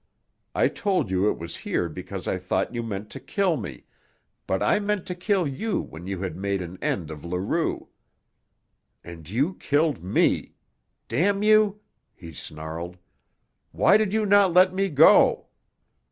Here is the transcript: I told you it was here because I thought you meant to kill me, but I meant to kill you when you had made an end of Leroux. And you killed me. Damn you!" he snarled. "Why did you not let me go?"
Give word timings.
I 0.55 0.67
told 0.67 1.11
you 1.11 1.29
it 1.29 1.37
was 1.37 1.57
here 1.57 1.87
because 1.87 2.27
I 2.27 2.39
thought 2.39 2.73
you 2.73 2.81
meant 2.81 3.11
to 3.11 3.19
kill 3.19 3.55
me, 3.55 3.83
but 4.47 4.63
I 4.63 4.79
meant 4.79 5.05
to 5.05 5.13
kill 5.13 5.45
you 5.45 5.79
when 5.79 6.07
you 6.07 6.21
had 6.23 6.35
made 6.35 6.63
an 6.63 6.79
end 6.81 7.11
of 7.11 7.23
Leroux. 7.23 7.87
And 9.03 9.29
you 9.29 9.53
killed 9.59 10.03
me. 10.03 10.55
Damn 11.07 11.43
you!" 11.43 11.81
he 12.15 12.33
snarled. 12.33 12.97
"Why 13.71 13.95
did 13.95 14.11
you 14.11 14.25
not 14.25 14.51
let 14.53 14.73
me 14.73 14.89
go?" 14.89 15.49